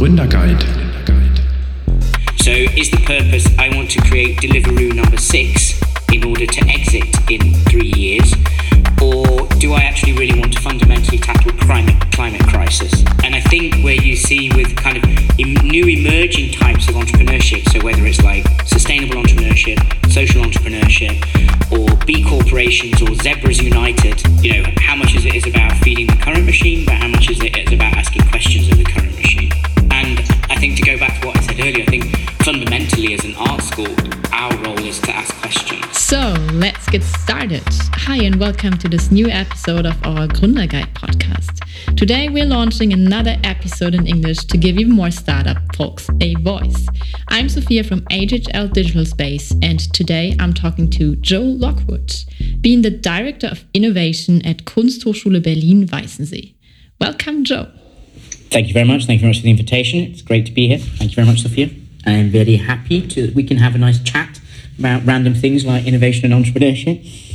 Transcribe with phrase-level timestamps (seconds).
[0.00, 0.64] Gründerguide.
[2.42, 5.78] So, is the purpose I want to create Deliveroo number six
[6.10, 8.32] in order to exit in three years?
[9.02, 13.04] Or do I actually really want to fundamentally tackle climate, climate crisis?
[13.24, 15.04] And I think where you see with kind of
[15.36, 19.78] new emerging types of entrepreneurship, so whether it's like sustainable entrepreneurship,
[20.10, 21.20] social entrepreneurship,
[21.70, 26.06] or B corporations or Zebras United, you know, how much is it is about feeding
[26.06, 28.99] the current machine, but how much is it is about asking questions of the current
[38.10, 41.96] Hi, and welcome to this new episode of our Gründerguide podcast.
[41.96, 46.88] Today, we're launching another episode in English to give even more startup folks a voice.
[47.28, 52.12] I'm Sophia from HHL Digital Space, and today I'm talking to Joe Lockwood,
[52.60, 56.54] being the Director of Innovation at Kunsthochschule Berlin Weißensee.
[57.00, 57.70] Welcome, Joe.
[58.50, 59.06] Thank you very much.
[59.06, 60.00] Thank you very much for the invitation.
[60.00, 60.78] It's great to be here.
[60.78, 61.70] Thank you very much, Sophia.
[62.04, 64.40] I'm very happy to we can have a nice chat
[64.80, 67.29] about random things like innovation and entrepreneurship.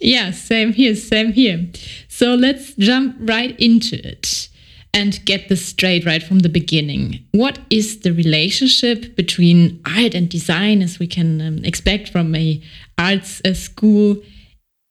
[0.00, 1.68] Yeah, same here, same here.
[2.08, 4.48] So let's jump right into it
[4.92, 7.20] and get this straight right from the beginning.
[7.32, 12.62] What is the relationship between art and design, as we can um, expect from a
[12.98, 14.16] arts uh, school,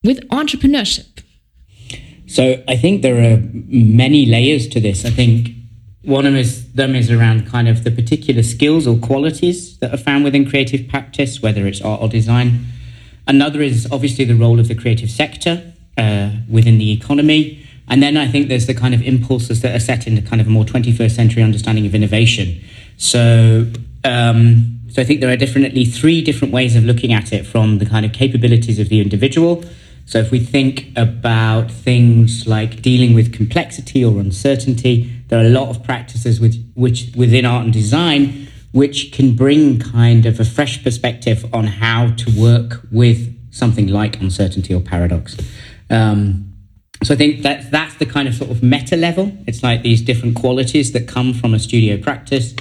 [0.04, 1.22] with entrepreneurship?
[2.28, 5.04] So I think there are many layers to this.
[5.04, 5.50] I think
[6.04, 10.24] one of them is around kind of the particular skills or qualities that are found
[10.24, 12.66] within creative practice, whether it's art or design.
[13.28, 17.66] Another is obviously the role of the creative sector uh, within the economy.
[17.88, 20.48] And then I think there's the kind of impulses that are set into kind of
[20.48, 22.62] a more 21st century understanding of innovation.
[22.98, 23.72] So,
[24.04, 27.80] um, so I think there are definitely three different ways of looking at it from
[27.80, 29.64] the kind of capabilities of the individual.
[30.06, 35.50] So if we think about things like dealing with complexity or uncertainty, there are a
[35.50, 40.46] lot of practices with, which within art and design which can bring kind of a
[40.46, 45.36] fresh perspective on how to work with something like uncertainty or paradox.
[45.90, 46.54] Um,
[47.04, 49.32] so I think that that's the kind of sort of meta level.
[49.48, 52.54] It's like these different qualities that come from a studio practice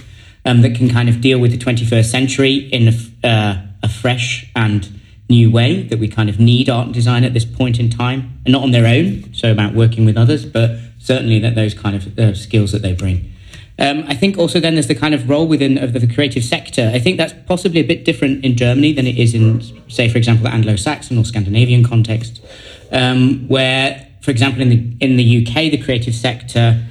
[0.44, 4.50] um, that can kind of deal with the 21st century in a, uh, a fresh
[4.54, 4.88] and
[5.28, 8.40] new way that we kind of need art and design at this point in time,
[8.46, 9.34] and not on their own.
[9.34, 12.94] So about working with others, but certainly that those kind of uh, skills that they
[12.94, 13.32] bring.
[13.78, 16.90] Um, I think also then there's the kind of role within of the creative sector.
[16.92, 20.18] I think that's possibly a bit different in Germany than it is in, say, for
[20.18, 22.40] example, the Anglo-Saxon or Scandinavian context,
[22.90, 26.84] um, where, for example, in the in the UK, the creative sector.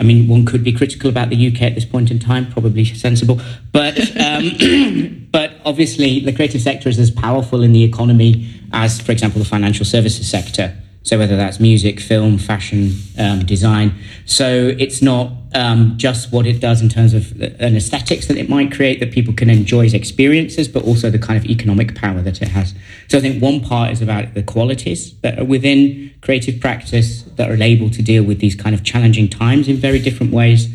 [0.00, 2.84] I mean, one could be critical about the UK at this point in time, probably
[2.84, 3.40] sensible,
[3.72, 9.12] but um, but obviously the creative sector is as powerful in the economy as, for
[9.12, 10.76] example, the financial services sector.
[11.04, 13.94] So whether that's music, film, fashion, um, design.
[14.24, 18.48] So it's not um, just what it does in terms of an aesthetics that it
[18.48, 22.22] might create that people can enjoy as experiences, but also the kind of economic power
[22.22, 22.74] that it has.
[23.08, 27.50] So I think one part is about the qualities that are within creative practice that
[27.50, 30.68] are able to deal with these kind of challenging times in very different ways.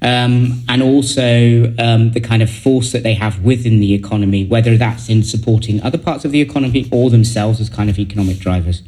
[0.00, 4.76] Um, and also um, the kind of force that they have within the economy, whether
[4.76, 8.82] that's in supporting other parts of the economy or themselves as kind of economic drivers.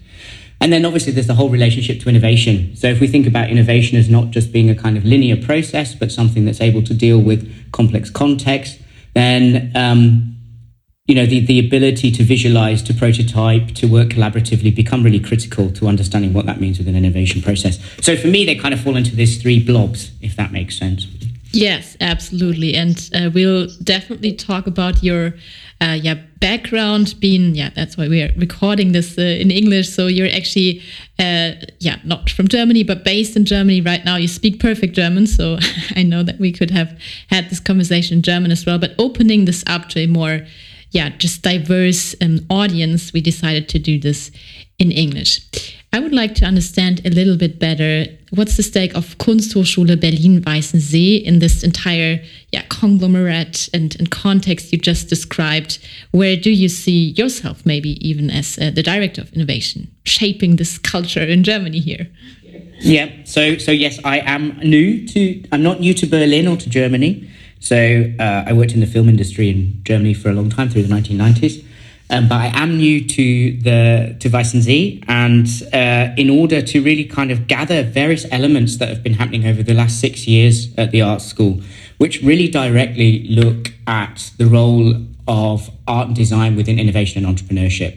[0.61, 2.75] And then obviously there's the whole relationship to innovation.
[2.77, 5.95] So if we think about innovation as not just being a kind of linear process,
[5.95, 8.81] but something that's able to deal with complex context,
[9.15, 10.35] then um,
[11.07, 15.71] you know the, the ability to visualize, to prototype, to work collaboratively become really critical
[15.73, 17.79] to understanding what that means within an innovation process.
[18.01, 21.07] So for me, they kind of fall into these three blobs, if that makes sense.
[21.55, 25.35] Yes, absolutely, and uh, we'll definitely talk about your
[25.81, 29.89] uh, yeah background being yeah that's why we're recording this uh, in english.
[29.89, 30.83] So you're actually
[31.19, 34.17] uh, yeah not from germany but based in germany right now.
[34.17, 35.59] You speak perfect german so
[35.97, 36.99] i know that we could have
[37.29, 38.79] had this conversation in german as well.
[38.79, 40.41] But opening this up to a more
[40.91, 44.31] yeah just diverse um, audience we decided to do this
[44.79, 45.41] in english
[45.95, 51.23] I would like to understand a little bit better what's the stake of Kunsthochschule Berlin-Weißensee
[51.23, 52.21] in this entire
[52.51, 55.79] yeah, conglomerate and, and, context you just described.
[56.11, 60.79] Where do you see yourself, maybe even as uh, the director of innovation, shaping this
[60.79, 62.09] culture in Germany here?
[62.81, 65.45] Yeah, so so yes, I am new to.
[65.53, 67.31] I'm not new to Berlin or to Germany.
[67.61, 70.83] So uh, I worked in the film industry in Germany for a long time through
[70.83, 71.65] the 1990s.
[72.11, 77.05] Um, but I am new to the to Weißensee, and uh, in order to really
[77.05, 80.91] kind of gather various elements that have been happening over the last six years at
[80.91, 81.61] the art school,
[81.97, 84.95] which really directly look at the role
[85.27, 87.97] of art and design within innovation and entrepreneurship.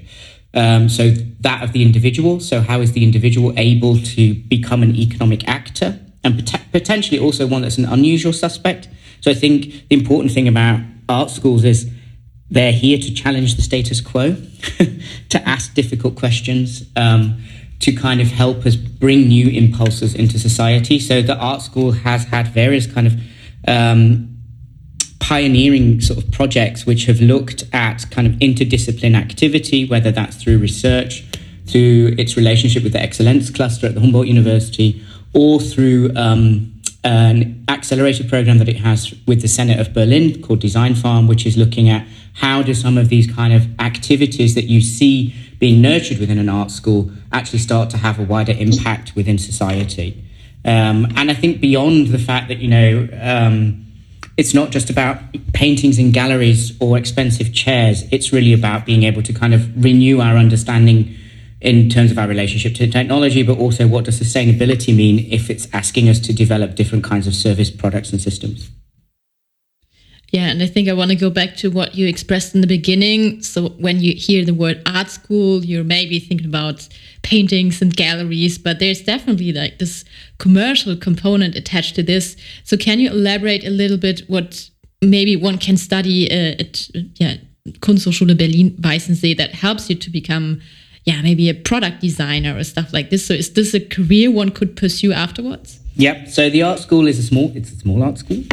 [0.53, 1.11] Um, so
[1.41, 2.39] that of the individual.
[2.39, 7.45] So how is the individual able to become an economic actor and pot- potentially also
[7.45, 8.87] one that's an unusual suspect.
[9.21, 11.89] So I think the important thing about art schools is
[12.49, 14.35] they're here to challenge the status quo,
[15.29, 17.41] to ask difficult questions, um,
[17.79, 20.99] to kind of help us bring new impulses into society.
[20.99, 23.19] So the art school has had various kind of
[23.67, 24.37] um,
[25.19, 30.57] pioneering sort of projects which have looked at kind of interdiscipline activity, whether that's through
[30.57, 31.25] research,
[31.65, 35.03] through its relationship with the Excellence Cluster at the Humboldt University,
[35.33, 36.73] or through um,
[37.03, 41.45] an accelerated program that it has with the Senate of Berlin called Design Farm, which
[41.45, 45.81] is looking at how do some of these kind of activities that you see being
[45.81, 50.23] nurtured within an art school actually start to have a wider impact within society.
[50.63, 53.85] Um, and I think beyond the fact that, you know, um,
[54.37, 55.17] it's not just about
[55.53, 60.21] paintings in galleries or expensive chairs, it's really about being able to kind of renew
[60.21, 61.15] our understanding
[61.59, 65.67] in terms of our relationship to technology, but also what does sustainability mean if it's
[65.73, 68.69] asking us to develop different kinds of service products and systems.
[70.31, 72.67] Yeah, and I think I want to go back to what you expressed in the
[72.67, 73.41] beginning.
[73.41, 76.87] So when you hear the word art school, you're maybe thinking about
[77.23, 80.03] paintings and galleries, but there's definitely like this
[80.37, 82.35] commercial component attached to this.
[82.65, 84.69] So can you elaborate a little bit what
[85.01, 86.89] maybe one can study uh, at
[87.19, 87.37] yeah,
[87.79, 90.61] Kunsthochschule Berlin Weißensee that helps you to become
[91.05, 93.25] yeah, maybe a product designer or stuff like this.
[93.25, 95.79] So is this a career one could pursue afterwards?
[95.95, 96.27] Yep.
[96.27, 98.43] So the art school is a small it's a small art school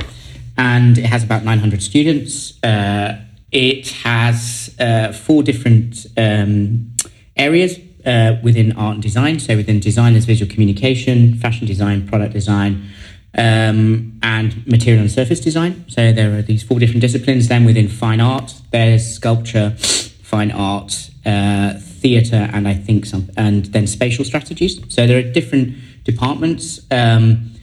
[0.56, 2.62] and it has about 900 students.
[2.62, 3.20] Uh,
[3.50, 6.92] it has uh, four different um,
[7.36, 9.38] areas uh, within art and design.
[9.40, 12.88] So within design, there's visual communication, fashion design, product design,
[13.36, 15.84] um, and material and surface design.
[15.88, 17.48] So there are these four different disciplines.
[17.48, 23.66] Then within fine art, there's sculpture, fine art, uh, theatre, and I think some, and
[23.66, 24.80] then spatial strategies.
[24.92, 25.74] So there are different
[26.04, 26.80] departments.
[26.90, 27.53] Um,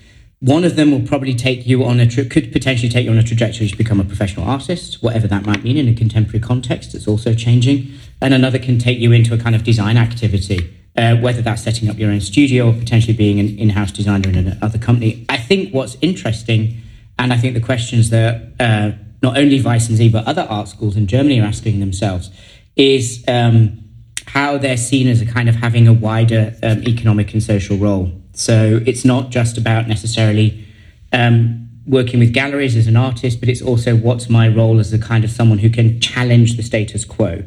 [0.41, 3.17] one of them will probably take you on a tra- could potentially take you on
[3.17, 6.95] a trajectory to become a professional artist, whatever that might mean in a contemporary context.
[6.95, 11.17] It's also changing, and another can take you into a kind of design activity, uh,
[11.17, 14.79] whether that's setting up your own studio or potentially being an in-house designer in another
[14.79, 15.27] company.
[15.29, 16.81] I think what's interesting,
[17.19, 21.05] and I think the questions that uh, not only Weißensee but other art schools in
[21.05, 22.31] Germany are asking themselves
[22.75, 23.77] is um,
[24.25, 28.20] how they're seen as a kind of having a wider um, economic and social role.
[28.41, 30.65] So it's not just about necessarily
[31.13, 34.97] um, working with galleries as an artist, but it's also what's my role as a
[34.97, 37.43] kind of someone who can challenge the status quo.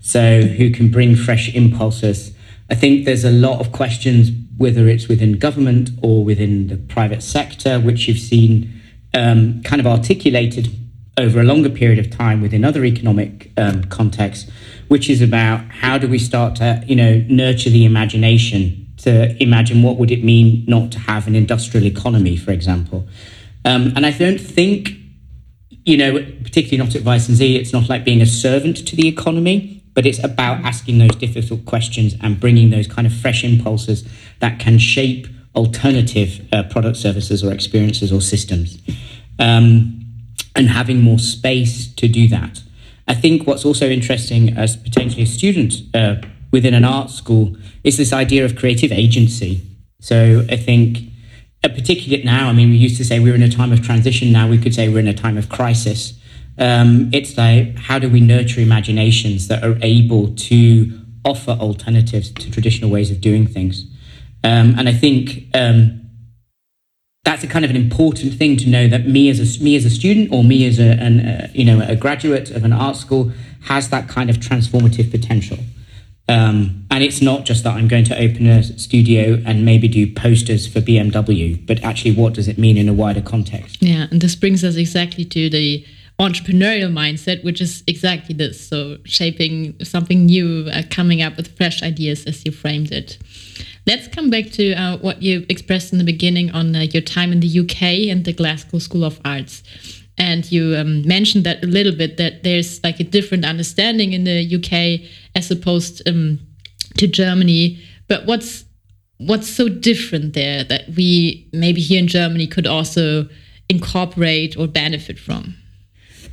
[0.00, 2.34] So who can bring fresh impulses.
[2.70, 7.22] I think there's a lot of questions, whether it's within government or within the private
[7.22, 8.80] sector, which you've seen
[9.12, 10.74] um, kind of articulated
[11.18, 14.50] over a longer period of time within other economic um, contexts,
[14.86, 19.82] which is about how do we start to, you know, nurture the imagination to imagine
[19.82, 23.06] what would it mean not to have an industrial economy, for example.
[23.64, 24.90] Um, and I don't think,
[25.84, 29.82] you know, particularly not at Weißensee, it's not like being a servant to the economy,
[29.94, 34.04] but it's about asking those difficult questions and bringing those kind of fresh impulses
[34.40, 38.78] that can shape alternative uh, product services or experiences or systems.
[39.38, 39.98] Um,
[40.54, 42.62] and having more space to do that.
[43.06, 46.16] I think what's also interesting as potentially a student uh,
[46.50, 49.62] within an art school is this idea of creative agency.
[50.00, 50.98] So I think,
[51.64, 53.82] uh, particularly now, I mean, we used to say we we're in a time of
[53.82, 54.32] transition.
[54.32, 56.18] Now we could say we're in a time of crisis.
[56.58, 62.50] Um, it's like, how do we nurture imaginations that are able to offer alternatives to
[62.50, 63.84] traditional ways of doing things?
[64.44, 66.08] Um, and I think um,
[67.24, 69.84] that's a kind of an important thing to know that me as a me as
[69.84, 72.96] a student or me as a an, uh, you know a graduate of an art
[72.96, 75.58] school has that kind of transformative potential.
[76.28, 80.12] Um, and it's not just that I'm going to open a studio and maybe do
[80.12, 83.82] posters for BMW, but actually, what does it mean in a wider context?
[83.82, 85.86] Yeah, and this brings us exactly to the
[86.18, 88.60] entrepreneurial mindset, which is exactly this.
[88.68, 93.18] So, shaping something new, uh, coming up with fresh ideas as you framed it.
[93.86, 97.32] Let's come back to uh, what you expressed in the beginning on uh, your time
[97.32, 99.62] in the UK and the Glasgow School of Arts.
[100.18, 104.24] And you um, mentioned that a little bit that there's like a different understanding in
[104.24, 106.40] the UK as opposed um,
[106.96, 107.80] to Germany.
[108.08, 108.64] But what's
[109.18, 113.28] what's so different there that we maybe here in Germany could also
[113.68, 115.54] incorporate or benefit from?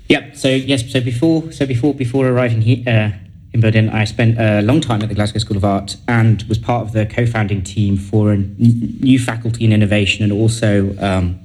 [0.07, 0.33] Yeah.
[0.33, 0.91] So yes.
[0.91, 3.11] So before so before before arriving here uh,
[3.53, 6.57] in Berlin, I spent a long time at the Glasgow School of Art and was
[6.57, 10.95] part of the co-founding team for a new faculty in innovation and also.
[10.99, 11.39] Um,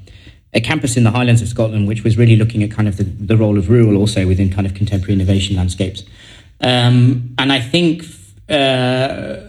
[0.53, 3.05] a campus in the Highlands of Scotland, which was really looking at kind of the,
[3.05, 6.03] the role of rural also within kind of contemporary innovation landscapes.
[6.61, 8.05] Um, and I think
[8.49, 9.49] uh,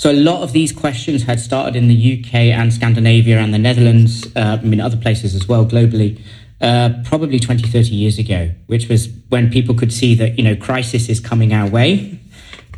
[0.00, 3.58] So a lot of these questions had started in the UK and Scandinavia and the
[3.58, 6.18] Netherlands, uh, I mean, other places as well globally,
[6.62, 10.56] uh, probably 20, 30 years ago, which was when people could see that, you know,
[10.56, 12.18] crisis is coming our way.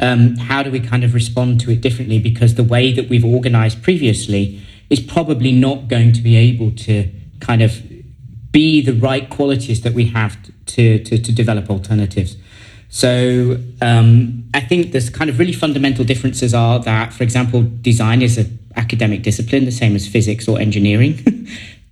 [0.01, 2.19] Um, how do we kind of respond to it differently?
[2.19, 4.61] Because the way that we've organized previously
[4.91, 7.09] is probably not going to be able to
[7.43, 7.83] kind of
[8.53, 12.37] be the right qualities that we have to, to, to develop alternatives.
[12.89, 18.21] So um, I think there's kind of really fundamental differences are that, for example, design
[18.21, 21.15] is an academic discipline, the same as physics or engineering.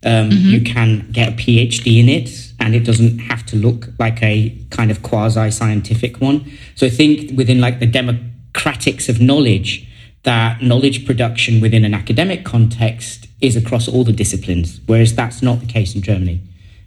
[0.04, 0.50] um, mm-hmm.
[0.50, 4.56] You can get a PhD in it, and it doesn't have to look like a
[4.70, 6.50] kind of quasi scientific one.
[6.74, 9.88] So I think within like the democratics of knowledge,
[10.24, 15.60] that knowledge production within an academic context is across all the disciplines, whereas that's not
[15.60, 16.40] the case in Germany.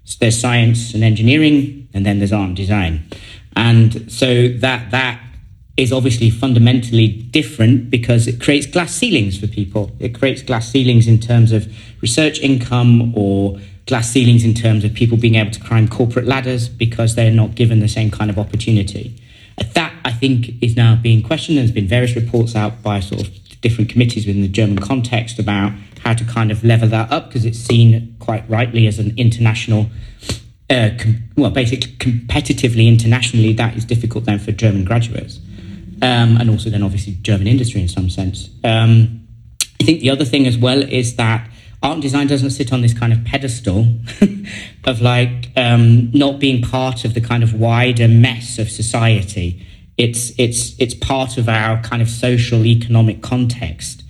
[0.06, 3.08] So there's science and engineering, and then there's art and design.
[3.56, 5.22] And so that that
[5.76, 9.92] is obviously fundamentally different because it creates glass ceilings for people.
[10.00, 14.94] It creates glass ceilings in terms of research income or glass ceilings in terms of
[14.94, 18.38] people being able to climb corporate ladders because they're not given the same kind of
[18.38, 19.20] opportunity.
[19.58, 21.58] Uh, that I think is now being questioned.
[21.58, 25.74] There's been various reports out by sort of different committees within the German context about
[26.04, 29.88] how to kind of level that up because it's seen quite rightly as an international
[30.70, 35.40] uh, com- well, basically competitively internationally, that is difficult then for German graduates,
[36.02, 38.50] um, and also then obviously German industry in some sense.
[38.64, 39.28] Um,
[39.80, 41.50] I think the other thing as well is that
[41.82, 43.88] art and design doesn't sit on this kind of pedestal
[44.86, 49.66] of like um, not being part of the kind of wider mess of society.
[49.98, 54.03] It's it's it's part of our kind of social economic context.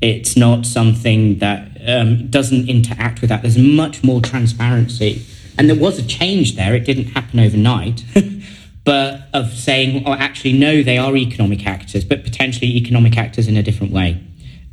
[0.00, 3.42] It's not something that um, doesn't interact with that.
[3.42, 5.24] There's much more transparency
[5.60, 6.74] and there was a change there.
[6.74, 8.02] It didn't happen overnight.
[8.84, 13.58] but of saying, oh, actually, no, they are economic actors, but potentially economic actors in
[13.58, 14.24] a different way,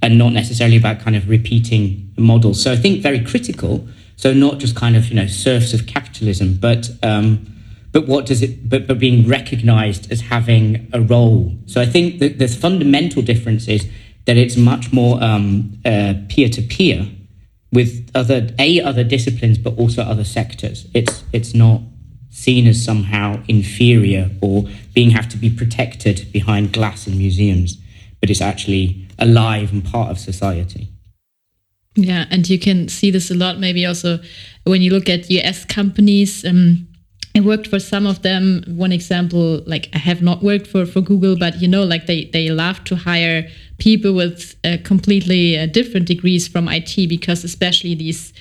[0.01, 2.63] and not necessarily about kind of repeating models.
[2.63, 3.85] So I think very critical.
[4.15, 7.45] So not just kind of you know serfs of capitalism, but um,
[7.91, 8.69] but what does it?
[8.69, 11.53] But but being recognised as having a role.
[11.65, 13.87] So I think that the fundamental difference is
[14.27, 15.17] that it's much more
[16.29, 17.07] peer to peer
[17.71, 20.85] with other a other disciplines but also other sectors.
[20.93, 21.81] It's it's not
[22.29, 27.77] seen as somehow inferior or being have to be protected behind glass in museums
[28.19, 30.89] but it's actually alive and part of society.
[31.95, 34.19] Yeah and you can see this a lot maybe also
[34.65, 36.87] when you look at us companies um,
[37.37, 38.63] I worked for some of them.
[38.67, 42.25] One example, like I have not worked for, for Google, but you know, like they,
[42.25, 47.93] they love to hire people with uh, completely uh, different degrees from IT because especially
[47.93, 48.33] these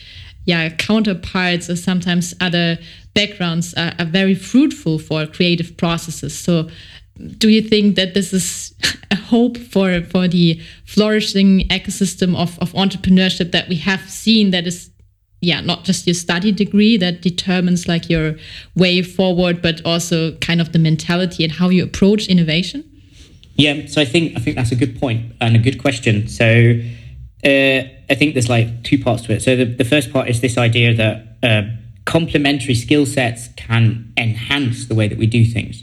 [0.47, 2.79] yeah counterparts or sometimes other
[3.13, 6.39] backgrounds are, are very fruitful for creative processes.
[6.39, 6.71] So
[7.37, 8.75] do you think that this is
[9.11, 14.67] a hope for for the flourishing ecosystem of, of entrepreneurship that we have seen that
[14.67, 14.91] is
[15.41, 18.37] yeah not just your study degree that determines like your
[18.75, 22.85] way forward but also kind of the mentality and how you approach innovation?
[23.57, 26.29] Yeah so i think i think that's a good point and a good question.
[26.29, 26.81] So
[27.45, 29.43] uh, i think there's like two parts to it.
[29.43, 31.63] So the, the first part is this idea that uh,
[32.05, 35.83] complementary skill sets can enhance the way that we do things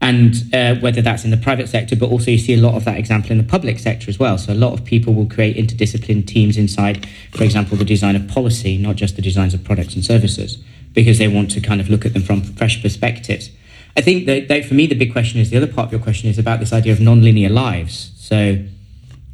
[0.00, 2.84] and uh, whether that's in the private sector, but also you see a lot of
[2.84, 4.36] that example in the public sector as well.
[4.36, 8.28] So a lot of people will create interdisciplinary teams inside, for example, the design of
[8.28, 10.62] policy, not just the designs of products and services,
[10.92, 13.50] because they want to kind of look at them from fresh perspectives.
[13.96, 16.02] I think that, that for me, the big question is the other part of your
[16.02, 18.12] question is about this idea of non-linear lives.
[18.16, 18.62] So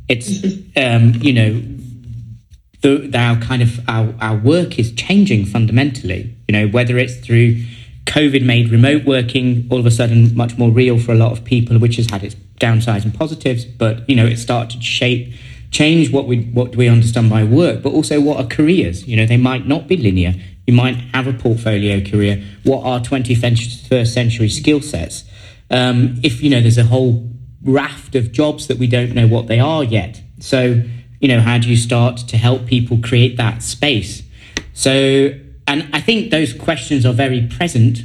[0.08, 0.44] it's,
[0.76, 1.62] um, you know,
[2.82, 7.64] the, our kind of our, our work is changing fundamentally, you know, whether it's through
[8.06, 11.44] COVID made remote working all of a sudden much more real for a lot of
[11.44, 13.64] people, which has had its downsides and positives.
[13.64, 15.32] But you know, it started to shape,
[15.70, 19.06] change what we what do we understand by work, but also what are careers.
[19.06, 20.34] You know, they might not be linear.
[20.66, 22.42] You might have a portfolio career.
[22.62, 25.24] What are 21st century skill sets?
[25.70, 27.28] Um, if you know, there's a whole
[27.64, 30.20] raft of jobs that we don't know what they are yet.
[30.40, 30.82] So
[31.20, 34.22] you know, how do you start to help people create that space?
[34.74, 35.30] So
[35.66, 38.00] and I think those questions are very present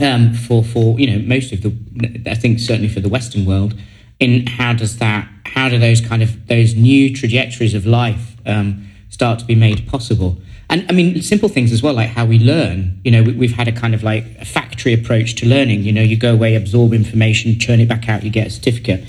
[0.00, 3.74] um, for for you know most of the I think certainly for the Western world
[4.18, 8.88] in how does that how do those kind of those new trajectories of life um,
[9.10, 10.38] start to be made possible?
[10.68, 13.00] And I mean simple things as well like how we learn.
[13.04, 15.82] You know we, have had a kind of like a factory approach to learning.
[15.84, 19.04] You know you go away absorb information churn it back out you get a certificate.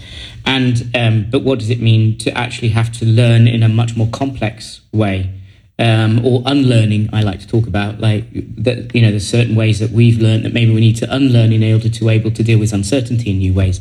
[0.45, 3.97] And um, but what does it mean to actually have to learn in a much
[3.97, 5.36] more complex way
[5.79, 7.09] um, or unlearning.
[7.13, 8.25] I like to talk about like
[8.63, 8.93] that.
[8.93, 11.63] You know, there's certain ways that we've learned that maybe we need to unlearn in
[11.71, 13.79] order to able to deal with uncertainty in new ways.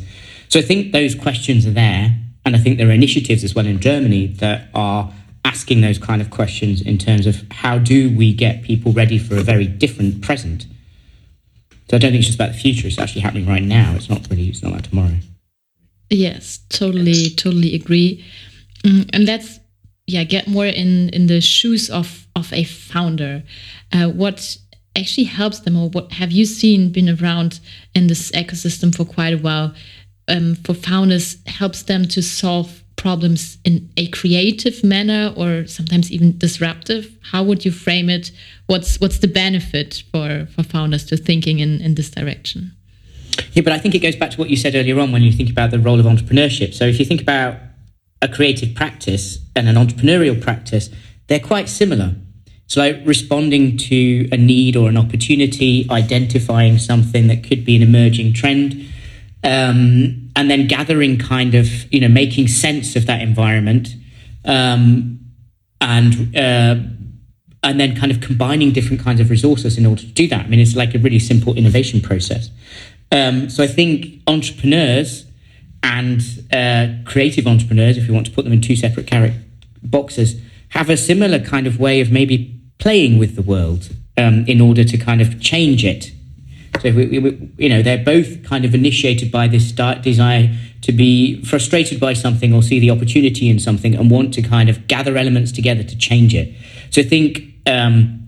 [0.49, 3.65] So I think those questions are there, and I think there are initiatives as well
[3.65, 5.11] in Germany that are
[5.43, 9.35] asking those kind of questions in terms of how do we get people ready for
[9.35, 10.65] a very different present.
[11.89, 13.93] So I don't think it's just about the future; it's actually happening right now.
[13.95, 15.17] It's not really, it's not like tomorrow.
[16.09, 18.23] Yes, totally, totally agree.
[18.83, 19.59] Mm, and let's
[20.07, 23.43] yeah get more in in the shoes of of a founder.
[23.91, 24.57] Uh, what
[24.95, 27.59] actually helps them, or what have you seen been around
[27.93, 29.73] in this ecosystem for quite a while?
[30.27, 36.35] Um, for founders, helps them to solve problems in a creative manner or sometimes even
[36.39, 38.31] disruptive how would you frame it
[38.65, 42.71] what's what's the benefit for for founders to thinking in in this direction
[43.53, 45.31] yeah but i think it goes back to what you said earlier on when you
[45.31, 47.55] think about the role of entrepreneurship so if you think about
[48.21, 50.89] a creative practice and an entrepreneurial practice
[51.27, 52.15] they're quite similar
[52.65, 57.81] it's like responding to a need or an opportunity identifying something that could be an
[57.81, 58.73] emerging trend
[59.43, 63.95] um, and then gathering kind of you know making sense of that environment
[64.45, 65.19] um,
[65.79, 66.75] and uh,
[67.63, 70.45] and then kind of combining different kinds of resources in order to do that.
[70.45, 72.49] I mean, it's like a really simple innovation process.
[73.11, 75.25] Um, so I think entrepreneurs
[75.83, 79.09] and uh, creative entrepreneurs, if you want to put them in two separate
[79.83, 84.59] boxes, have a similar kind of way of maybe playing with the world um, in
[84.59, 86.11] order to kind of change it
[86.81, 91.43] so, we, we, you know, they're both kind of initiated by this desire to be
[91.43, 95.17] frustrated by something or see the opportunity in something and want to kind of gather
[95.17, 96.53] elements together to change it.
[96.91, 98.27] So, I think um,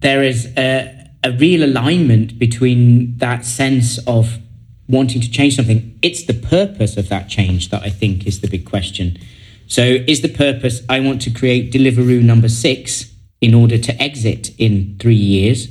[0.00, 4.38] there is a, a real alignment between that sense of
[4.88, 5.98] wanting to change something.
[6.02, 9.18] It's the purpose of that change that I think is the big question.
[9.66, 14.50] So, is the purpose I want to create Deliveroo number six in order to exit
[14.58, 15.68] in three years?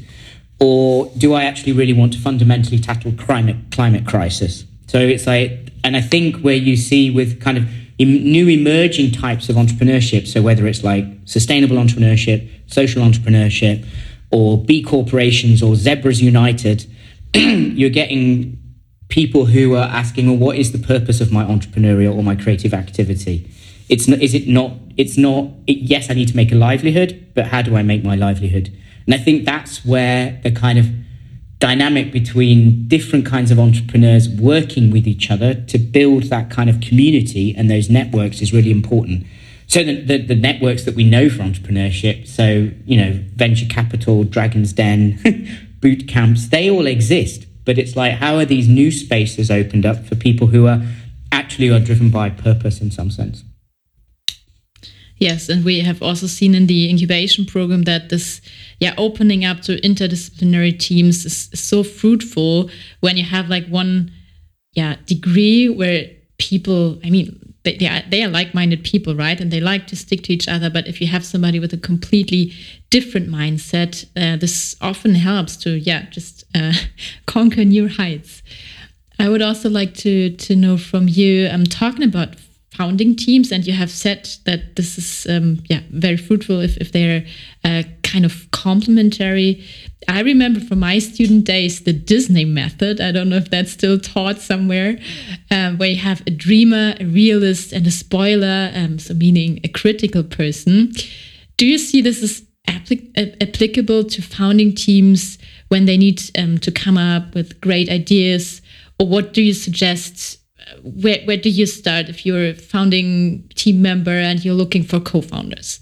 [0.59, 4.65] or do I actually really want to fundamentally tackle climate climate crisis?
[4.87, 7.67] So it's like, and I think where you see with kind of
[7.99, 13.85] new emerging types of entrepreneurship, so whether it's like sustainable entrepreneurship, social entrepreneurship,
[14.31, 16.85] or B corporations or Zebras United,
[17.33, 18.56] you're getting
[19.09, 22.73] people who are asking, well, what is the purpose of my entrepreneurial or my creative
[22.73, 23.49] activity?
[23.89, 27.31] It's not, is it not, it's not, it, yes, I need to make a livelihood,
[27.33, 28.71] but how do I make my livelihood?
[29.05, 30.87] And I think that's where the kind of
[31.59, 36.81] dynamic between different kinds of entrepreneurs working with each other to build that kind of
[36.81, 39.25] community and those networks is really important.
[39.65, 44.23] So the, the, the networks that we know for entrepreneurship, so you know, venture capital,
[44.23, 45.19] Dragon's Den,
[45.81, 47.46] boot camps, they all exist.
[47.67, 50.81] But it's like, how are these new spaces opened up for people who are
[51.33, 53.43] actually are driven by purpose in some sense?
[55.17, 58.39] Yes, and we have also seen in the incubation program that this,
[58.79, 62.69] yeah, opening up to interdisciplinary teams is, is so fruitful
[63.01, 64.11] when you have like one,
[64.71, 69.39] yeah, degree where people, I mean, they, they are, they are like-minded people, right?
[69.41, 70.69] And they like to stick to each other.
[70.69, 72.53] But if you have somebody with a completely
[72.89, 76.73] different mindset, uh, this often helps to, yeah, just uh,
[77.25, 78.41] conquer new heights.
[79.19, 81.47] I would also like to to know from you.
[81.47, 82.35] I'm talking about
[82.71, 86.91] founding teams and you have said that this is um, yeah very fruitful if, if
[86.91, 87.25] they're
[87.63, 89.63] uh, kind of complementary.
[90.07, 93.99] I remember from my student days the disney method i don't know if that's still
[93.99, 94.97] taught somewhere
[95.51, 99.67] um, where you have a dreamer a realist and a spoiler um, so meaning a
[99.67, 100.91] critical person.
[101.57, 103.01] Do you see this as applic
[103.41, 105.37] applicable to founding teams
[105.69, 108.61] when they need um, to come up with great ideas?
[108.99, 110.39] Or what do you suggest
[110.83, 114.99] where, where do you start if you're a founding team member and you're looking for
[114.99, 115.79] co-founders?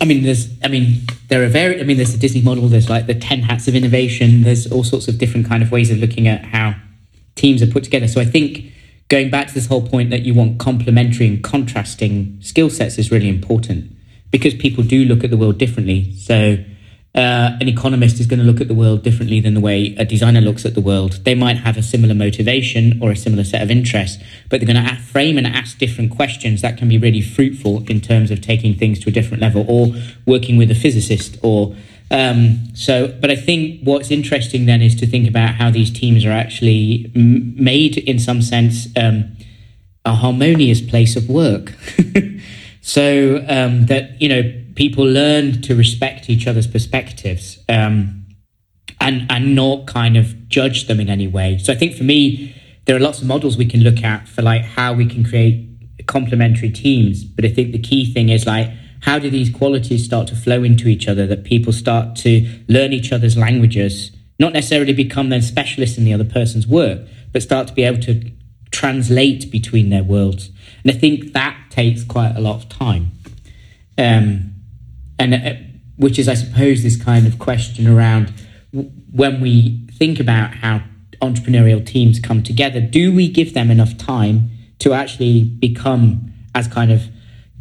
[0.00, 2.68] I mean, there's, I mean, there are very, I mean, there's the Disney model.
[2.68, 4.42] There's like the ten hats of innovation.
[4.42, 6.74] There's all sorts of different kind of ways of looking at how
[7.34, 8.06] teams are put together.
[8.06, 8.72] So I think
[9.08, 13.10] going back to this whole point that you want complementary and contrasting skill sets is
[13.10, 13.90] really important
[14.30, 16.14] because people do look at the world differently.
[16.16, 16.58] So
[17.14, 20.04] uh, an economist is going to look at the world differently than the way a
[20.04, 21.24] designer looks at the world.
[21.24, 24.84] They might have a similar motivation or a similar set of interests, but they're going
[24.84, 28.74] to frame and ask different questions that can be really fruitful in terms of taking
[28.74, 29.94] things to a different level or
[30.26, 31.74] working with a physicist or
[32.10, 36.24] um, so, but I think what's interesting then is to think about how these teams
[36.24, 39.36] are actually m- made, in some sense, um,
[40.04, 41.74] a harmonious place of work.
[42.80, 48.24] so um, that you know people learn to respect each other's perspectives um,
[49.00, 51.58] and and not kind of judge them in any way.
[51.58, 54.42] So I think for me, there are lots of models we can look at for
[54.42, 55.66] like how we can create
[56.06, 57.24] complementary teams.
[57.24, 58.70] But I think the key thing is like
[59.02, 61.26] how do these qualities start to flow into each other?
[61.26, 66.14] That people start to learn each other's languages, not necessarily become then specialists in the
[66.14, 67.00] other person's work,
[67.32, 68.30] but start to be able to
[68.70, 70.50] translate between their worlds.
[70.84, 73.10] And I think that takes quite a lot of time.
[73.96, 74.54] Um,
[75.18, 75.54] and uh,
[75.96, 78.32] which is, I suppose, this kind of question around
[78.72, 80.82] when we think about how
[81.20, 86.92] entrepreneurial teams come together, do we give them enough time to actually become as kind
[86.92, 87.02] of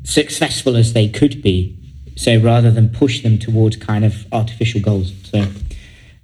[0.04, 1.74] successful as they could be?
[2.15, 5.13] So rather than push them towards kind of artificial goals.
[5.24, 5.48] So,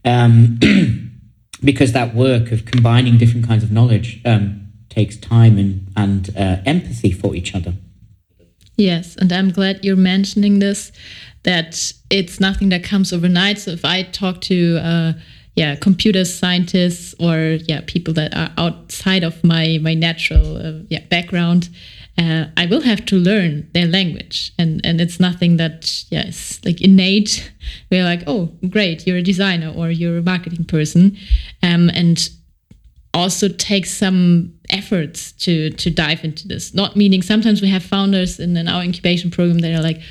[0.06, 0.60] um,
[1.64, 6.58] because that work of combining different kinds of knowledge um, takes time and, and uh,
[6.66, 7.74] empathy for each other.
[8.76, 10.92] Yes, and I'm glad you're mentioning this
[11.44, 13.60] that it's nothing that comes overnight.
[13.60, 15.14] So if I talk to uh,
[15.56, 21.06] yeah computer scientists or yeah people that are outside of my my natural uh, yeah
[21.10, 21.70] background,
[22.18, 26.70] uh, I will have to learn their language, and and it's nothing that yes yeah,
[26.70, 27.52] like innate.
[27.92, 31.18] We're like oh great you're a designer or you're a marketing person,
[31.62, 32.30] um, and
[33.14, 36.74] also take some efforts to to dive into this.
[36.74, 40.02] Not meaning sometimes we have founders in, in our incubation program that are like,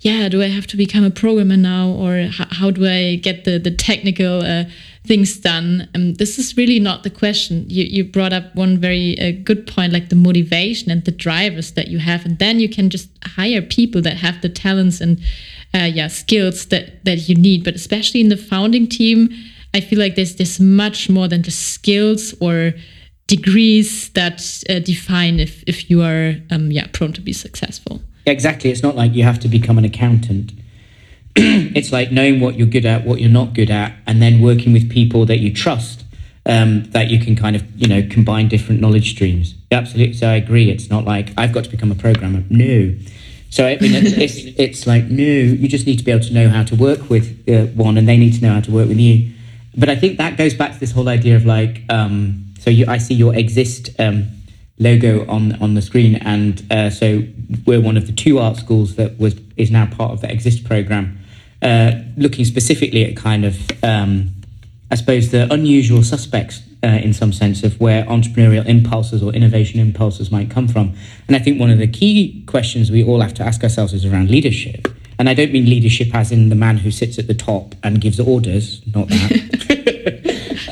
[0.00, 3.58] yeah, do I have to become a programmer now, or how, do I get the
[3.58, 4.64] the technical uh,
[5.04, 5.88] things done?
[5.94, 7.64] Um, this is really not the question.
[7.68, 11.72] You you brought up one very uh, good point, like the motivation and the drivers
[11.72, 15.18] that you have, and then you can just hire people that have the talents and
[15.74, 17.64] uh, yeah skills that that you need.
[17.64, 19.30] But especially in the founding team
[19.72, 22.72] I feel like there's there's much more than just skills or
[23.30, 28.00] degrees that uh, define if if you are um, yeah prone to be successful.
[28.26, 30.52] Exactly, it's not like you have to become an accountant.
[31.36, 34.72] it's like knowing what you're good at, what you're not good at, and then working
[34.72, 36.04] with people that you trust.
[36.46, 39.54] Um, that you can kind of you know combine different knowledge streams.
[39.70, 40.70] Absolutely, so I agree.
[40.70, 42.42] It's not like I've got to become a programmer.
[42.50, 42.94] No.
[43.50, 45.22] So I mean, it's, it's, it's like no.
[45.62, 48.08] You just need to be able to know how to work with uh, one, and
[48.08, 49.30] they need to know how to work with you
[49.76, 52.84] but I think that goes back to this whole idea of like, um, so you,
[52.86, 54.28] I see your EXIST um,
[54.78, 57.22] logo on on the screen, and uh, so
[57.66, 60.64] we're one of the two art schools that was is now part of the EXIST
[60.64, 61.18] program,
[61.62, 64.30] uh, looking specifically at kind of, um,
[64.90, 66.62] I suppose, the unusual suspects.
[66.82, 70.94] Uh, in some sense of where entrepreneurial impulses or innovation impulses might come from.
[71.28, 74.06] And I think one of the key questions we all have to ask ourselves is
[74.06, 74.88] around leadership.
[75.18, 78.00] And I don't mean leadership as in the man who sits at the top and
[78.00, 79.80] gives orders, not that.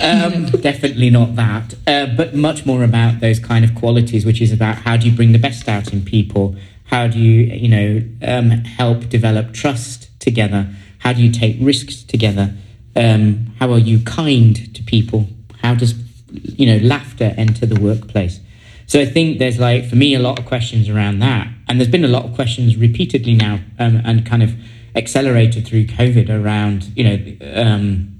[0.08, 1.74] um, definitely not that.
[1.86, 5.14] Uh, but much more about those kind of qualities, which is about how do you
[5.14, 6.56] bring the best out in people?
[6.86, 10.68] How do you, you know, um, help develop trust together?
[11.00, 12.54] How do you take risks together?
[12.96, 15.28] Um, how are you kind to people?
[15.62, 15.94] How does,
[16.32, 18.40] you know, laughter enter the workplace?
[18.86, 21.46] So I think there's like, for me, a lot of questions around that.
[21.68, 24.54] And there's been a lot of questions repeatedly now um, and kind of
[24.94, 28.18] accelerated through COVID around, you know, um,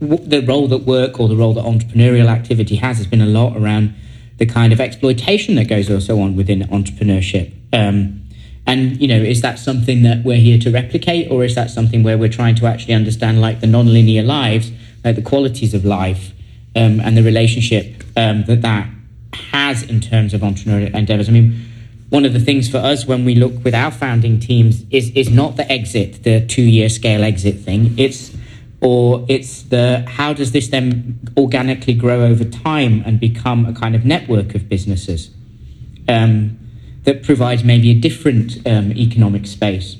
[0.00, 3.56] the role that work or the role that entrepreneurial activity has has been a lot
[3.56, 3.94] around
[4.36, 7.52] the kind of exploitation that goes also on within entrepreneurship.
[7.72, 8.22] Um,
[8.66, 12.02] and you know, is that something that we're here to replicate, or is that something
[12.02, 14.70] where we're trying to actually understand, like the non-linear lives,
[15.04, 16.32] like the qualities of life,
[16.76, 18.88] um, and the relationship um, that that
[19.32, 21.28] has in terms of entrepreneurial endeavors.
[21.28, 21.64] I mean,
[22.10, 25.30] one of the things for us when we look with our founding teams is is
[25.30, 27.98] not the exit, the two year scale exit thing.
[27.98, 28.36] It's
[28.80, 33.94] or it's the how does this then organically grow over time and become a kind
[33.94, 35.30] of network of businesses
[36.08, 36.58] um,
[37.04, 39.96] that provides maybe a different um, economic space.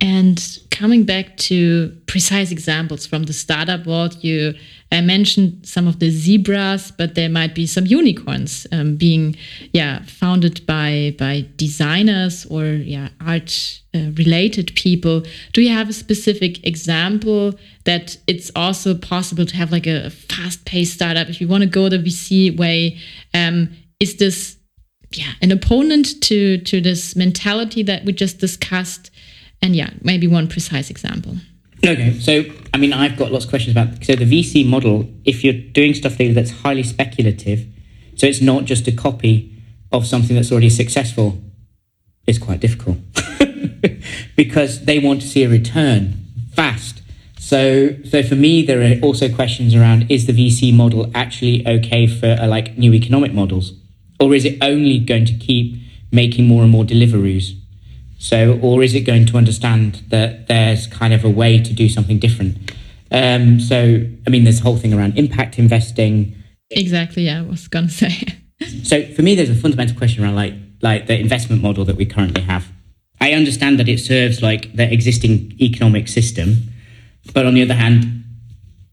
[0.00, 4.54] And coming back to precise examples from the startup world, you
[4.92, 9.36] I mentioned some of the zebras, but there might be some unicorns um, being,
[9.72, 15.22] yeah, founded by by designers or yeah art uh, related people.
[15.52, 20.64] Do you have a specific example that it's also possible to have like a fast
[20.64, 22.98] paced startup if you want to go the VC way?
[23.32, 24.56] Um, is this
[25.12, 29.12] yeah an opponent to to this mentality that we just discussed?
[29.62, 31.36] And yeah, maybe one precise example.
[31.84, 34.04] Okay, so I mean, I've got lots of questions about.
[34.04, 37.66] So the VC model, if you're doing stuff that's highly speculative,
[38.16, 41.38] so it's not just a copy of something that's already successful,
[42.26, 42.98] is quite difficult
[44.36, 46.14] because they want to see a return
[46.54, 47.02] fast.
[47.38, 52.06] So, so for me, there are also questions around: Is the VC model actually okay
[52.06, 53.72] for uh, like new economic models,
[54.20, 55.80] or is it only going to keep
[56.12, 57.59] making more and more Deliveroos?
[58.20, 61.88] So, or is it going to understand that there's kind of a way to do
[61.88, 62.70] something different?
[63.10, 66.36] Um, so, I mean, there's a whole thing around impact investing.
[66.70, 67.24] Exactly.
[67.24, 68.12] Yeah, I was going to say.
[68.82, 70.52] so, for me, there's a fundamental question around like
[70.82, 72.70] like the investment model that we currently have.
[73.22, 76.68] I understand that it serves like the existing economic system,
[77.32, 78.19] but on the other hand,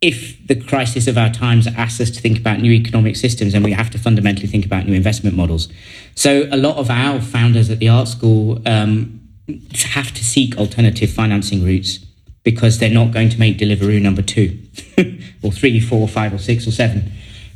[0.02, 3.64] if the crisis of our times asks us to think about new economic systems, then
[3.64, 5.70] we have to fundamentally think about new investment models.
[6.14, 9.20] So a lot of our founders at the art school um,
[9.74, 11.98] have to seek alternative financing routes
[12.44, 14.60] because they're not going to make Deliveroo number two
[15.42, 17.12] or three, four, five, or six, or seven.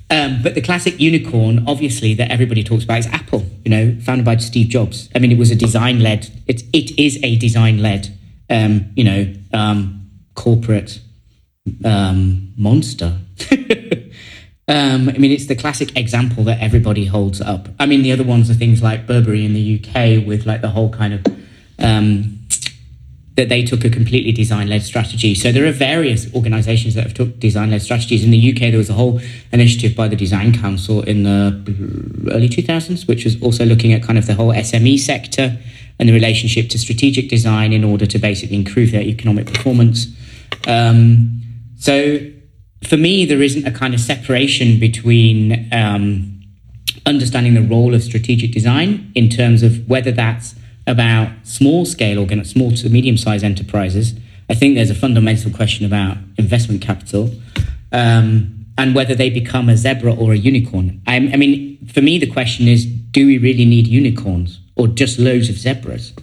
[0.09, 3.45] Um, but the classic unicorn, obviously, that everybody talks about is Apple.
[3.63, 5.09] You know, founded by Steve Jobs.
[5.15, 6.29] I mean, it was a design-led.
[6.47, 8.17] It it is a design-led.
[8.49, 10.99] Um, you know, um, corporate
[11.85, 13.17] um, monster.
[14.67, 17.67] Um, I mean, it's the classic example that everybody holds up.
[17.77, 20.69] I mean, the other ones are things like Burberry in the UK with like the
[20.69, 21.25] whole kind of
[21.79, 22.39] um,
[23.35, 25.35] that they took a completely design-led strategy.
[25.35, 28.23] So there are various organisations that have took design-led strategies.
[28.23, 29.19] In the UK, there was a whole
[29.51, 34.17] initiative by the Design Council in the early 2000s, which was also looking at kind
[34.17, 35.57] of the whole SME sector
[35.99, 40.07] and the relationship to strategic design in order to basically improve their economic performance.
[40.65, 41.41] Um,
[41.81, 42.19] so
[42.83, 46.39] for me, there isn't a kind of separation between um,
[47.07, 50.53] understanding the role of strategic design in terms of whether that's
[50.85, 54.13] about small scale or small to medium sized enterprises.
[54.47, 57.31] I think there's a fundamental question about investment capital
[57.91, 61.01] um, and whether they become a zebra or a unicorn.
[61.07, 65.17] I, I mean, for me, the question is do we really need unicorns or just
[65.17, 66.13] loads of zebras?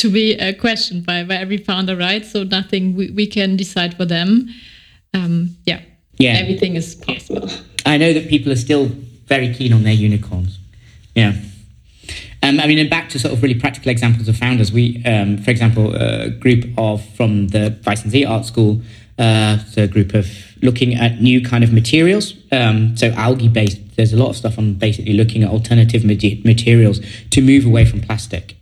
[0.00, 2.24] To be uh, questioned by, by every founder, right?
[2.24, 4.48] So nothing we, we can decide for them.
[5.12, 5.80] Um, yeah.
[6.16, 6.38] Yeah.
[6.42, 7.48] Everything is possible.
[7.84, 8.86] I know that people are still
[9.26, 10.58] very keen on their unicorns.
[11.14, 11.34] Yeah.
[12.42, 14.72] Um, I mean, and back to sort of really practical examples of founders.
[14.72, 18.80] We, um, for example, a group of from the Weißensee Art School,
[19.18, 20.26] uh, so a group of
[20.62, 22.34] looking at new kind of materials.
[22.50, 23.78] Um, so algae based.
[23.96, 28.00] There's a lot of stuff on basically looking at alternative materials to move away from
[28.00, 28.56] plastic,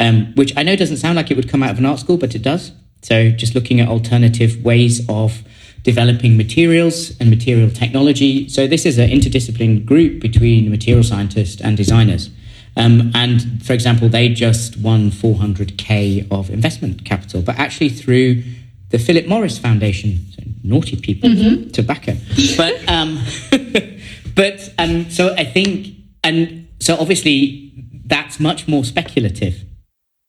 [0.00, 2.16] um, which I know doesn't sound like it would come out of an art school,
[2.16, 2.72] but it does.
[3.02, 5.42] So just looking at alternative ways of
[5.82, 8.48] developing materials and material technology.
[8.48, 12.30] So this is an interdisciplinary group between material scientists and designers.
[12.76, 18.42] Um, and for example, they just won 400k of investment capital, but actually through
[18.90, 20.18] the Philip Morris Foundation.
[20.34, 21.70] So naughty people, mm-hmm.
[21.70, 22.16] tobacco.
[22.56, 23.22] But um,
[24.34, 25.88] but um, so I think,
[26.22, 27.72] and so obviously
[28.06, 29.64] that's much more speculative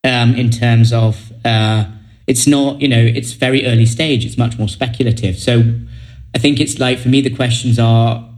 [0.04, 1.84] um, in terms of uh,
[2.26, 4.24] it's not you know it's very early stage.
[4.24, 5.38] It's much more speculative.
[5.38, 5.74] So
[6.34, 8.28] I think it's like for me the questions are,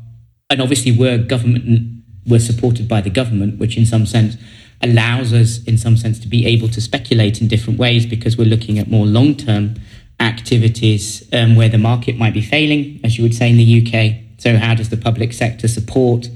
[0.50, 1.90] and obviously we're government
[2.26, 4.36] we're supported by the government, which in some sense
[4.82, 8.46] allows us, in some sense, to be able to speculate in different ways because we're
[8.46, 9.74] looking at more long term
[10.20, 14.16] activities um, where the market might be failing, as you would say in the UK.
[14.38, 16.28] So, how does the public sector support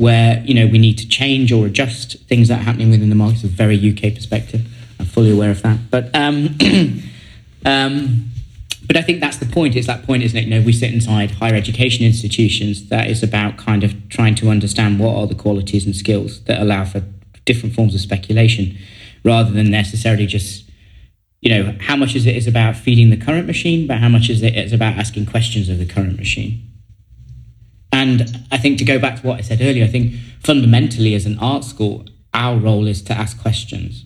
[0.00, 3.14] where you know we need to change or adjust things that are happening within the
[3.14, 3.36] market?
[3.36, 4.62] It's a very UK perspective.
[4.98, 6.14] I'm fully aware of that, but.
[6.14, 6.56] Um,
[7.66, 8.30] um,
[8.86, 9.76] but I think that's the point.
[9.76, 10.46] It's that point, isn't it?
[10.46, 12.88] You know, we sit inside higher education institutions.
[12.88, 16.60] That is about kind of trying to understand what are the qualities and skills that
[16.60, 17.04] allow for
[17.44, 18.76] different forms of speculation,
[19.22, 20.68] rather than necessarily just,
[21.40, 24.28] you know, how much is it is about feeding the current machine, but how much
[24.28, 26.69] is it is about asking questions of the current machine.
[27.92, 31.26] And I think to go back to what I said earlier, I think fundamentally as
[31.26, 34.04] an art school, our role is to ask questions.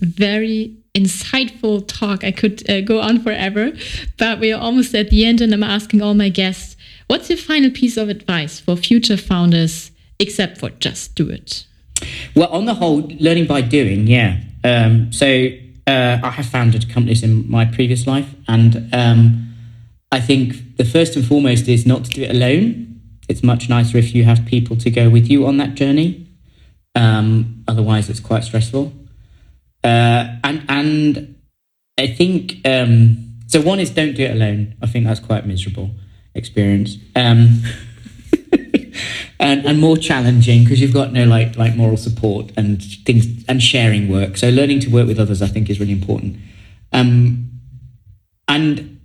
[0.00, 2.24] Very insightful talk.
[2.24, 3.72] I could uh, go on forever,
[4.18, 7.38] but we are almost at the end, and I'm asking all my guests what's your
[7.38, 11.66] final piece of advice for future founders, except for just do it?
[12.36, 14.40] Well, on the whole, learning by doing, yeah.
[14.62, 15.48] Um, so
[15.86, 19.49] uh, I have founded companies in my previous life, and um,
[20.12, 23.00] I think the first and foremost is not to do it alone.
[23.28, 26.26] It's much nicer if you have people to go with you on that journey.
[26.96, 28.92] Um, otherwise, it's quite stressful.
[29.84, 31.34] Uh, and and
[31.96, 33.60] I think um, so.
[33.60, 34.74] One is don't do it alone.
[34.82, 35.90] I think that's quite miserable
[36.34, 36.96] experience.
[37.14, 37.62] Um,
[39.40, 43.62] and, and more challenging because you've got no like like moral support and things and
[43.62, 44.36] sharing work.
[44.36, 46.36] So learning to work with others, I think, is really important.
[46.92, 47.50] Um,
[48.48, 48.99] and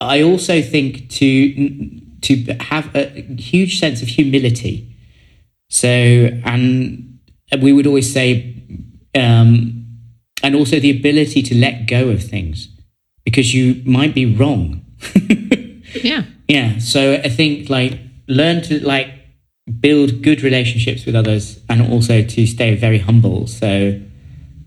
[0.00, 3.06] I also think to to have a
[3.38, 4.96] huge sense of humility.
[5.68, 7.18] So and
[7.60, 8.56] we would always say
[9.14, 9.86] um,
[10.42, 12.68] and also the ability to let go of things
[13.24, 14.84] because you might be wrong.
[16.02, 16.24] yeah.
[16.48, 16.78] Yeah.
[16.78, 19.12] So I think like learn to like
[19.80, 23.46] build good relationships with others and also to stay very humble.
[23.46, 24.00] So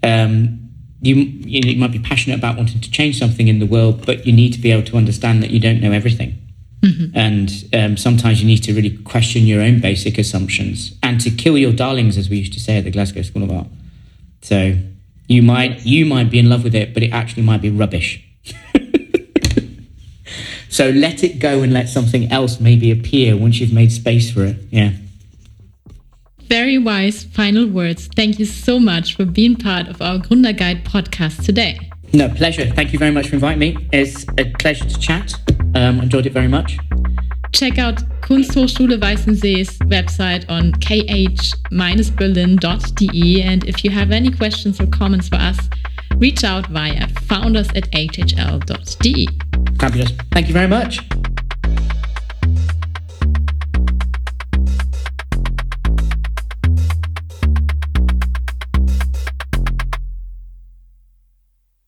[0.04, 0.63] um,
[1.04, 4.06] you, you, know, you might be passionate about wanting to change something in the world,
[4.06, 6.40] but you need to be able to understand that you don't know everything.
[6.82, 7.18] Mm-hmm.
[7.18, 11.58] And um, sometimes you need to really question your own basic assumptions and to kill
[11.58, 13.68] your darlings, as we used to say at the Glasgow School of Art.
[14.42, 14.78] So
[15.28, 18.22] you might you might be in love with it, but it actually might be rubbish.
[20.74, 24.44] So let it go and let something else maybe appear once you've made space for
[24.44, 24.58] it.
[24.72, 24.94] Yeah.
[26.54, 28.06] Very wise final words.
[28.16, 31.90] Thank you so much for being part of our Gründer Guide podcast today.
[32.14, 32.68] No, pleasure.
[32.68, 33.76] Thank you very much for inviting me.
[33.92, 35.34] It's a pleasure to chat.
[35.74, 36.78] Um, enjoyed it very much.
[37.54, 43.42] Check out Kunsthochschule Weißensee's website on kh-berlin.de.
[43.42, 45.58] And if you have any questions or comments for us,
[46.18, 49.28] reach out via founders at hhl.de.
[49.80, 50.12] Fabulous.
[50.32, 51.00] Thank you very much.